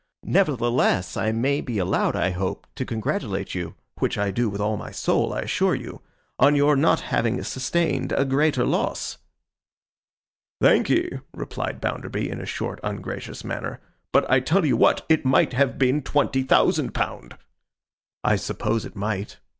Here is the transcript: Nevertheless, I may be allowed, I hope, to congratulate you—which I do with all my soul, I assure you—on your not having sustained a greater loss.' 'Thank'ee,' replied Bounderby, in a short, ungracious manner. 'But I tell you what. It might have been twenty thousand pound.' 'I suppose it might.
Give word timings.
Nevertheless, 0.25 1.15
I 1.15 1.31
may 1.31 1.61
be 1.61 1.77
allowed, 1.77 2.15
I 2.15 2.31
hope, 2.31 2.65
to 2.73 2.85
congratulate 2.87 3.53
you—which 3.53 4.17
I 4.17 4.31
do 4.31 4.49
with 4.49 4.59
all 4.59 4.75
my 4.75 4.89
soul, 4.89 5.31
I 5.31 5.41
assure 5.41 5.75
you—on 5.75 6.55
your 6.55 6.75
not 6.75 7.01
having 7.01 7.43
sustained 7.43 8.11
a 8.11 8.25
greater 8.25 8.65
loss.' 8.65 9.19
'Thank'ee,' 10.59 11.19
replied 11.35 11.79
Bounderby, 11.79 12.31
in 12.31 12.41
a 12.41 12.47
short, 12.47 12.79
ungracious 12.83 13.43
manner. 13.43 13.79
'But 14.11 14.27
I 14.27 14.39
tell 14.39 14.65
you 14.65 14.75
what. 14.75 15.05
It 15.07 15.23
might 15.23 15.53
have 15.53 15.77
been 15.77 16.01
twenty 16.01 16.41
thousand 16.41 16.95
pound.' 16.95 17.37
'I 18.23 18.37
suppose 18.37 18.85
it 18.85 18.95
might. 18.95 19.37